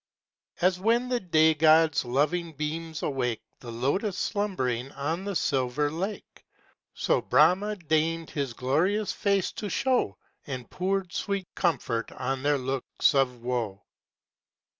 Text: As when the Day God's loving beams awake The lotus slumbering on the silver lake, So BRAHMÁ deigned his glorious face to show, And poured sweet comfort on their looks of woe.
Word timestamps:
As 0.61 0.79
when 0.79 1.09
the 1.09 1.19
Day 1.19 1.53
God's 1.53 2.03
loving 2.05 2.53
beams 2.53 3.03
awake 3.03 3.43
The 3.59 3.69
lotus 3.71 4.17
slumbering 4.17 4.91
on 4.93 5.25
the 5.25 5.35
silver 5.35 5.91
lake, 5.91 6.43
So 6.95 7.21
BRAHMÁ 7.21 7.87
deigned 7.87 8.31
his 8.31 8.53
glorious 8.53 9.11
face 9.11 9.51
to 9.51 9.69
show, 9.69 10.17
And 10.47 10.67
poured 10.71 11.13
sweet 11.13 11.49
comfort 11.53 12.11
on 12.13 12.41
their 12.41 12.57
looks 12.57 13.13
of 13.13 13.43
woe. 13.43 13.83